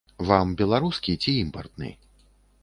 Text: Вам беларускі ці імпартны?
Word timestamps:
Вам 0.29 0.53
беларускі 0.61 1.15
ці 1.27 1.35
імпартны? 1.43 1.93